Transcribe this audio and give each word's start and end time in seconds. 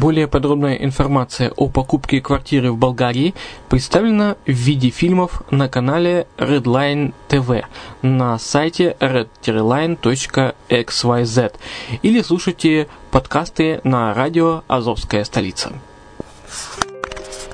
Более 0.00 0.26
подробная 0.28 0.76
информация 0.76 1.50
о 1.56 1.68
покупке 1.68 2.22
квартиры 2.22 2.72
в 2.72 2.78
Болгарии 2.78 3.34
представлена 3.68 4.36
в 4.46 4.50
виде 4.50 4.88
фильмов 4.88 5.42
на 5.50 5.68
канале 5.68 6.26
Redline 6.38 7.12
TV 7.28 7.64
на 8.00 8.38
сайте 8.38 8.96
red-line.xyz 8.98 11.52
или 12.00 12.22
слушайте 12.22 12.88
подкасты 13.10 13.82
на 13.84 14.14
радио 14.14 14.62
«Азовская 14.68 15.24
столица». 15.24 15.70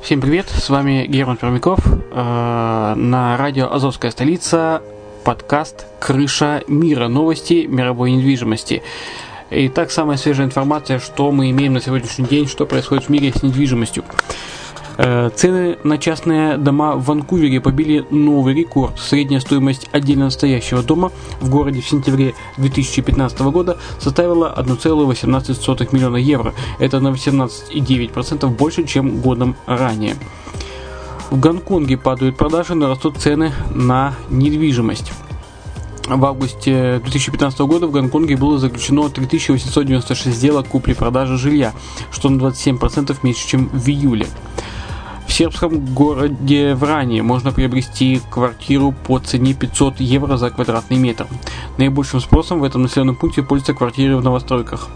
Всем 0.01 0.21
привет, 0.21 0.49
с 0.49 0.71
вами 0.71 1.05
Герман 1.09 1.39
Пермяков 1.39 1.81
э, 1.85 2.95
на 2.97 3.37
радио 3.37 3.73
«Азовская 3.73 4.13
столица» 4.13 4.83
подкаст 5.25 5.87
«Крыша 5.99 6.63
мира. 6.69 7.09
Новости 7.09 7.67
мировой 7.67 8.13
недвижимости». 8.13 8.85
Итак, 9.49 9.93
самая 9.93 10.17
свежая 10.17 10.47
информация, 10.47 10.99
что 10.99 11.31
мы 11.31 11.51
имеем 11.51 11.73
на 11.73 11.81
сегодняшний 11.81 12.27
день, 12.27 12.49
что 12.49 12.67
происходит 12.67 13.05
в 13.05 13.11
мире 13.11 13.33
с 13.33 13.45
недвижимостью. 13.45 14.03
Э, 14.99 15.31
цены 15.33 15.79
на 15.85 15.99
частные 15.99 16.57
дома 16.57 16.97
в 16.97 17.05
Ванкувере 17.05 17.61
побили 17.61 18.05
новый 18.11 18.55
рекорд. 18.55 18.99
Средняя 18.99 19.39
стоимость 19.39 19.89
отдельно 19.93 20.31
стоящего 20.31 20.83
дома 20.83 21.13
в 21.41 21.49
городе 21.49 21.81
в 21.81 21.89
сентябре 21.89 22.35
2015 22.57 23.39
года 23.43 23.79
составила 24.01 24.53
1,18 24.57 25.89
миллиона 25.93 26.17
евро. 26.17 26.53
Это 26.81 26.99
на 26.99 27.09
18,9% 27.09 28.49
больше, 28.49 28.85
чем 28.85 29.21
годом 29.21 29.55
ранее. 29.67 30.17
В 31.31 31.39
Гонконге 31.39 31.97
падают 31.99 32.37
продажи, 32.37 32.75
но 32.75 32.89
растут 32.89 33.19
цены 33.19 33.53
на 33.71 34.15
недвижимость 34.29 35.13
в 36.09 36.25
августе 36.25 37.01
2015 37.03 37.59
года 37.61 37.87
в 37.87 37.91
Гонконге 37.91 38.37
было 38.37 38.59
заключено 38.59 39.09
3896 39.09 40.37
сделок 40.37 40.69
купли-продажи 40.69 41.37
жилья, 41.37 41.75
что 42.13 42.29
на 42.29 42.41
27% 42.41 43.17
меньше, 43.23 43.49
чем 43.49 43.69
в 43.69 43.89
июле. 43.89 44.27
В 45.27 45.33
сербском 45.33 45.85
городе 45.93 46.75
Вране 46.75 47.23
можно 47.23 47.51
приобрести 47.51 48.21
квартиру 48.31 48.95
по 49.07 49.19
цене 49.19 49.55
500 49.55 50.01
евро 50.01 50.37
за 50.37 50.51
квадратный 50.51 50.99
метр. 50.99 51.27
Наибольшим 51.79 52.21
спросом 52.21 52.61
в 52.61 52.65
этом 52.65 52.83
населенном 52.83 53.17
пункте 53.17 53.43
пользуются 53.43 53.75
квартиры 53.75 54.17
в 54.17 54.23
новостройках. 54.23 54.89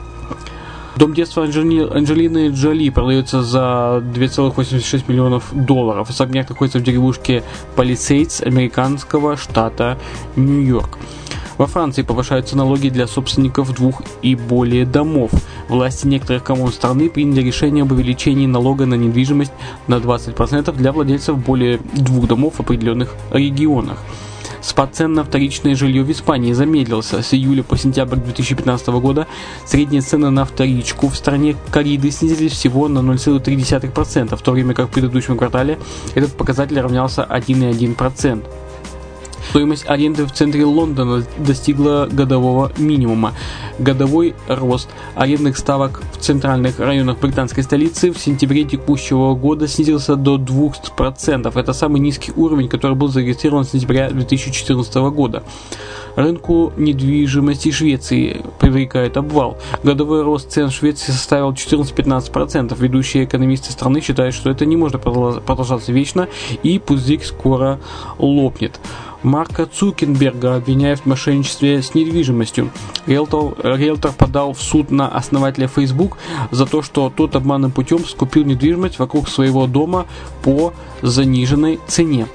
Дом 1.00 1.14
детства 1.14 1.44
Анджели... 1.44 1.80
Анджелины 1.80 2.50
Джоли 2.50 2.90
продается 2.90 3.42
за 3.42 4.04
2,86 4.14 5.04
миллионов 5.08 5.48
долларов. 5.50 6.10
Особняк 6.10 6.50
находится 6.50 6.78
в 6.78 6.82
деревушке 6.82 7.42
Палисейдс 7.74 8.42
американского 8.42 9.38
штата 9.38 9.96
Нью-Йорк. 10.36 10.98
Во 11.56 11.66
Франции 11.66 12.02
повышаются 12.02 12.54
налоги 12.54 12.90
для 12.90 13.06
собственников 13.06 13.74
двух 13.74 14.02
и 14.20 14.34
более 14.34 14.84
домов. 14.84 15.30
Власти 15.70 16.06
некоторых 16.06 16.44
коммун 16.44 16.70
страны 16.70 17.08
приняли 17.08 17.40
решение 17.46 17.80
об 17.80 17.92
увеличении 17.92 18.44
налога 18.44 18.84
на 18.84 18.94
недвижимость 18.94 19.52
на 19.86 19.94
20% 19.94 20.70
для 20.76 20.92
владельцев 20.92 21.38
более 21.38 21.78
двух 21.94 22.28
домов 22.28 22.56
в 22.56 22.60
определенных 22.60 23.14
регионах. 23.30 23.96
Спад 24.62 24.94
цен 24.94 25.14
на 25.14 25.24
вторичное 25.24 25.74
жилье 25.74 26.02
в 26.02 26.10
Испании 26.10 26.52
замедлился. 26.52 27.22
С 27.22 27.34
июля 27.34 27.62
по 27.62 27.76
сентябрь 27.76 28.16
2015 28.16 28.88
года 28.88 29.26
средние 29.64 30.02
цены 30.02 30.30
на 30.30 30.44
вторичку 30.44 31.08
в 31.08 31.16
стране 31.16 31.56
кориды 31.70 32.10
снизились 32.10 32.52
всего 32.52 32.88
на 32.88 32.98
0,3%, 32.98 34.36
в 34.36 34.42
то 34.42 34.52
время 34.52 34.74
как 34.74 34.88
в 34.88 34.90
предыдущем 34.90 35.38
квартале 35.38 35.78
этот 36.14 36.36
показатель 36.36 36.78
равнялся 36.78 37.26
1,1%. 37.28 38.44
Стоимость 39.50 39.84
аренды 39.88 40.26
в 40.26 40.32
центре 40.32 40.64
Лондона 40.64 41.24
достигла 41.38 42.08
годового 42.08 42.70
минимума. 42.78 43.34
Годовой 43.80 44.36
рост 44.46 44.88
арендных 45.16 45.58
ставок 45.58 46.02
в 46.12 46.18
центральных 46.18 46.78
районах 46.78 47.18
британской 47.18 47.64
столицы 47.64 48.12
в 48.12 48.18
сентябре 48.20 48.62
текущего 48.62 49.34
года 49.34 49.66
снизился 49.66 50.14
до 50.14 50.36
2%. 50.36 51.58
Это 51.58 51.72
самый 51.72 52.00
низкий 52.00 52.30
уровень, 52.36 52.68
который 52.68 52.94
был 52.94 53.08
зарегистрирован 53.08 53.64
с 53.64 53.70
сентября 53.70 54.10
2014 54.10 54.94
года. 55.10 55.42
Рынку 56.14 56.72
недвижимости 56.76 57.72
Швеции 57.72 58.42
привлекает 58.60 59.16
обвал. 59.16 59.58
Годовой 59.82 60.22
рост 60.22 60.52
цен 60.52 60.68
в 60.68 60.72
Швеции 60.72 61.10
составил 61.10 61.50
14-15%. 61.50 62.76
Ведущие 62.80 63.24
экономисты 63.24 63.72
страны 63.72 64.00
считают, 64.00 64.34
что 64.34 64.48
это 64.48 64.64
не 64.64 64.76
может 64.76 65.02
продолжаться 65.02 65.90
вечно 65.90 66.28
и 66.62 66.78
пузырь 66.78 67.24
скоро 67.24 67.80
лопнет. 68.18 68.78
Марка 69.22 69.66
Цукенберга 69.66 70.56
обвиняют 70.56 71.00
в 71.00 71.06
мошенничестве 71.06 71.82
с 71.82 71.94
недвижимостью. 71.94 72.70
Риэлтор, 73.06 73.54
риэлтор 73.62 74.12
подал 74.12 74.52
в 74.52 74.62
суд 74.62 74.90
на 74.90 75.08
основателя 75.08 75.68
Facebook 75.68 76.16
за 76.50 76.66
то, 76.66 76.82
что 76.82 77.12
тот 77.14 77.36
обманным 77.36 77.70
путем 77.70 78.04
скупил 78.04 78.44
недвижимость 78.44 78.98
вокруг 78.98 79.28
своего 79.28 79.66
дома 79.66 80.06
по 80.42 80.72
заниженной 81.02 81.80
цене 81.86 82.26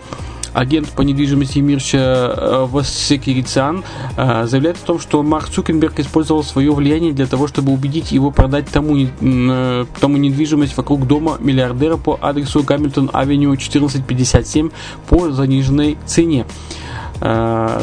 агент 0.55 0.89
по 0.89 1.01
недвижимости 1.01 1.59
Мирча 1.59 1.97
э, 1.97 2.65
Вассекирицан 2.71 3.83
э, 4.15 4.45
заявляет 4.47 4.77
о 4.77 4.85
том, 4.85 4.99
что 4.99 5.21
Марк 5.21 5.49
Цукенберг 5.49 5.99
использовал 5.99 6.43
свое 6.43 6.73
влияние 6.73 7.11
для 7.11 7.27
того, 7.27 7.47
чтобы 7.47 7.73
убедить 7.73 8.13
его 8.13 8.31
продать 8.31 8.67
тому, 8.69 8.95
э, 8.97 9.85
тому 9.99 10.17
недвижимость 10.17 10.77
вокруг 10.77 11.05
дома 11.05 11.37
миллиардера 11.39 11.97
по 11.97 12.17
адресу 12.21 12.63
Гамильтон-авеню 12.63 13.51
1457 13.51 14.71
по 15.09 15.31
заниженной 15.31 15.97
цене 16.05 16.45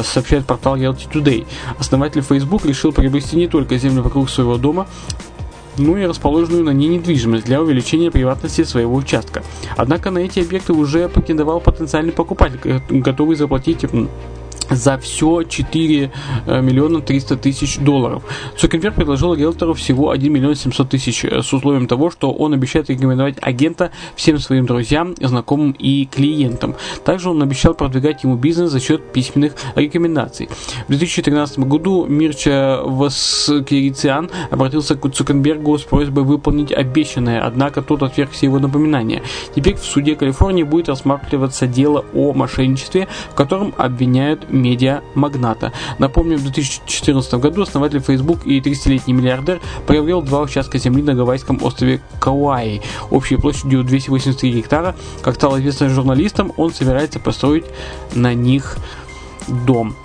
сообщает 0.03 0.45
портал 0.45 0.77
Realty 0.77 1.11
Today. 1.11 1.45
Основатель 1.77 2.21
Facebook 2.21 2.65
решил 2.65 2.91
приобрести 2.93 3.35
не 3.35 3.47
только 3.47 3.77
землю 3.77 4.01
вокруг 4.01 4.29
своего 4.29 4.57
дома, 4.57 4.87
ну 5.77 5.97
и 5.97 6.05
расположенную 6.05 6.63
на 6.63 6.69
ней 6.69 6.87
недвижимость 6.89 7.45
для 7.45 7.61
увеличения 7.61 8.11
приватности 8.11 8.63
своего 8.63 8.95
участка. 8.95 9.43
Однако 9.75 10.11
на 10.11 10.19
эти 10.19 10.39
объекты 10.39 10.73
уже 10.73 11.09
покидывал 11.09 11.59
потенциальный 11.59 12.11
покупатель, 12.11 12.81
готовый 12.89 13.35
заплатить 13.35 13.83
за 14.75 14.97
все 14.97 15.43
4 15.43 16.11
э, 16.45 16.61
миллиона 16.61 17.01
300 17.01 17.37
тысяч 17.37 17.77
долларов. 17.77 18.23
Цукерберг 18.57 18.95
предложил 18.95 19.33
риэлтору 19.33 19.73
всего 19.73 20.09
1 20.11 20.31
миллион 20.31 20.55
700 20.55 20.89
тысяч 20.89 21.25
э, 21.25 21.41
с 21.41 21.53
условием 21.53 21.87
того, 21.87 22.11
что 22.11 22.31
он 22.31 22.53
обещает 22.53 22.89
рекомендовать 22.89 23.35
агента 23.41 23.91
всем 24.15 24.39
своим 24.39 24.65
друзьям, 24.65 25.15
знакомым 25.19 25.71
и 25.71 26.05
клиентам. 26.05 26.75
Также 27.03 27.29
он 27.29 27.41
обещал 27.41 27.73
продвигать 27.73 28.23
ему 28.23 28.35
бизнес 28.35 28.71
за 28.71 28.79
счет 28.79 29.11
письменных 29.11 29.53
рекомендаций. 29.75 30.49
В 30.87 30.89
2013 30.89 31.59
году 31.59 32.05
Мирча 32.05 32.81
Васкирициан 32.83 34.29
обратился 34.51 34.95
к 34.95 35.09
Цукербергу 35.09 35.77
с 35.77 35.83
просьбой 35.83 36.23
выполнить 36.23 36.71
обещанное, 36.71 37.41
однако 37.41 37.81
тот 37.81 38.03
отверг 38.03 38.31
все 38.31 38.47
его 38.47 38.59
напоминания. 38.59 39.23
Теперь 39.55 39.75
в 39.75 39.83
суде 39.83 40.15
Калифорнии 40.15 40.63
будет 40.63 40.89
рассматриваться 40.89 41.67
дело 41.67 42.05
о 42.13 42.33
мошенничестве, 42.33 43.07
в 43.31 43.35
котором 43.35 43.73
обвиняют 43.77 44.51
медиа-магната. 44.63 45.71
Напомню, 45.99 46.37
в 46.37 46.41
2014 46.41 47.33
году 47.35 47.61
основатель 47.61 47.99
Facebook 47.99 48.45
и 48.45 48.59
30-летний 48.59 49.13
миллиардер 49.13 49.59
приобрел 49.85 50.21
два 50.21 50.41
участка 50.41 50.77
земли 50.77 51.03
на 51.03 51.13
гавайском 51.13 51.59
острове 51.61 52.01
Кауаи, 52.19 52.81
общей 53.11 53.35
площадью 53.35 53.83
283 53.83 54.51
гектара. 54.51 54.95
Как 55.21 55.35
стало 55.35 55.59
известно 55.59 55.89
журналистам, 55.89 56.53
он 56.57 56.73
собирается 56.73 57.19
построить 57.19 57.65
на 58.13 58.33
них 58.33 58.77
дом. 59.47 59.95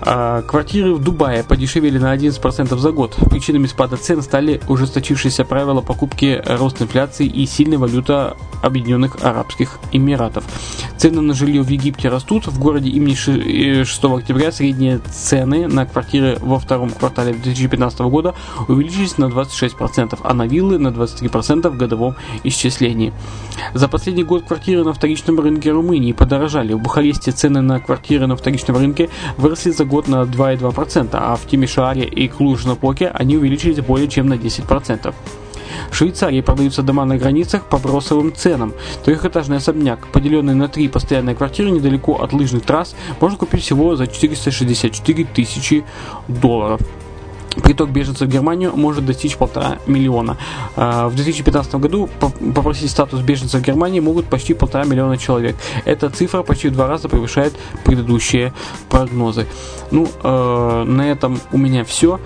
А, 0.00 0.42
квартиры 0.42 0.94
в 0.94 1.02
Дубае 1.02 1.42
подешевели 1.42 1.98
на 1.98 2.14
11% 2.14 2.76
за 2.76 2.92
год. 2.92 3.16
Причинами 3.30 3.66
спада 3.66 3.96
цен 3.96 4.22
стали 4.22 4.60
ужесточившиеся 4.68 5.44
правила 5.44 5.80
покупки, 5.80 6.42
рост 6.46 6.80
инфляции 6.82 7.26
и 7.26 7.46
сильная 7.46 7.78
валюта 7.78 8.36
Объединенных 8.62 9.16
Арабских 9.22 9.78
Эмиратов. 9.92 10.44
Цены 10.98 11.20
на 11.20 11.34
жилье 11.34 11.62
в 11.62 11.68
Египте 11.68 12.08
растут. 12.08 12.46
В 12.46 12.58
городе 12.58 12.88
имени 12.88 13.14
6 13.14 14.04
э, 14.04 14.14
октября 14.14 14.50
средние 14.50 14.98
цены 14.98 15.68
на 15.68 15.84
квартиры 15.84 16.38
во 16.40 16.58
втором 16.58 16.90
квартале 16.90 17.34
2015 17.34 18.00
года 18.00 18.34
увеличились 18.66 19.18
на 19.18 19.26
26%, 19.26 20.18
а 20.22 20.34
на 20.34 20.46
виллы 20.46 20.78
на 20.78 20.88
23% 20.88 21.68
в 21.68 21.76
годовом 21.76 22.16
исчислении. 22.44 23.12
За 23.74 23.88
последний 23.88 24.24
год 24.24 24.44
квартиры 24.44 24.84
на 24.84 24.94
вторичном 24.94 25.38
рынке 25.38 25.70
Румынии 25.70 26.12
подорожали. 26.12 26.72
В 26.72 26.80
Бухаресте 26.80 27.30
цены 27.30 27.60
на 27.60 27.78
квартиры 27.78 28.26
на 28.26 28.36
вторичном 28.36 28.78
рынке 28.78 29.10
выросли 29.36 29.72
за 29.72 29.84
год 29.84 30.08
на 30.08 30.22
2,2%, 30.22 31.10
а 31.12 31.36
в 31.36 31.46
Тимишааре 31.46 32.04
и 32.04 32.26
Клуж-Напоке 32.28 33.08
они 33.08 33.36
увеличились 33.36 33.80
более 33.80 34.08
чем 34.08 34.28
на 34.28 34.34
10%. 34.34 35.14
В 35.90 35.96
Швейцарии 35.96 36.40
продаются 36.40 36.82
дома 36.82 37.04
на 37.04 37.16
границах 37.16 37.64
по 37.64 37.78
бросовым 37.78 38.34
ценам. 38.34 38.74
Трехэтажный 39.04 39.58
особняк, 39.58 40.06
поделенный 40.08 40.54
на 40.54 40.68
три 40.68 40.88
постоянные 40.88 41.34
квартиры 41.34 41.70
недалеко 41.70 42.14
от 42.14 42.32
лыжных 42.32 42.64
трасс, 42.64 42.94
можно 43.20 43.38
купить 43.38 43.62
всего 43.62 43.96
за 43.96 44.06
464 44.06 45.24
тысячи 45.24 45.84
долларов. 46.28 46.80
Приток 47.62 47.90
беженцев 47.90 48.28
в 48.28 48.30
Германию 48.30 48.76
может 48.76 49.06
достичь 49.06 49.36
полтора 49.36 49.78
миллиона. 49.86 50.36
А, 50.76 51.08
в 51.08 51.14
2015 51.14 51.76
году 51.76 52.08
попросить 52.54 52.90
статус 52.90 53.20
беженца 53.20 53.58
в 53.58 53.62
Германии 53.62 54.00
могут 54.00 54.26
почти 54.26 54.52
полтора 54.52 54.84
миллиона 54.84 55.16
человек. 55.16 55.56
Эта 55.86 56.10
цифра 56.10 56.42
почти 56.42 56.68
в 56.68 56.72
два 56.72 56.86
раза 56.86 57.08
превышает 57.08 57.54
предыдущие 57.84 58.52
прогнозы. 58.90 59.46
Ну, 59.90 60.06
э, 60.22 60.84
на 60.86 61.10
этом 61.10 61.40
у 61.52 61.58
меня 61.58 61.84
все. 61.84 62.20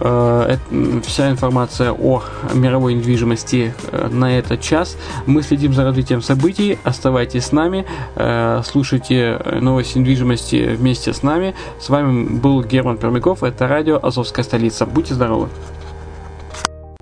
Э, 0.00 0.56
вся 1.04 1.30
информация 1.30 1.92
о 1.92 2.22
мировой 2.54 2.94
недвижимости 2.94 3.74
э, 3.90 4.08
на 4.08 4.38
этот 4.38 4.60
час. 4.60 4.96
Мы 5.26 5.42
следим 5.42 5.72
за 5.72 5.84
развитием 5.84 6.22
событий. 6.22 6.78
Оставайтесь 6.84 7.46
с 7.46 7.52
нами, 7.52 7.84
э, 8.14 8.62
слушайте 8.64 9.40
новости 9.60 9.98
недвижимости 9.98 10.76
вместе 10.76 11.12
с 11.12 11.22
нами. 11.22 11.54
С 11.80 11.88
вами 11.88 12.28
был 12.28 12.62
Герман 12.62 12.98
Пермяков. 12.98 13.42
Это 13.42 13.66
радио 13.66 13.98
Азовская 14.00 14.44
столица. 14.44 14.86
Будьте 14.86 15.14
здоровы! 15.14 15.48